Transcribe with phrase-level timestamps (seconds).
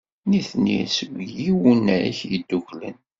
[0.29, 2.97] Nitni seg Yiwunak Yeddukklen.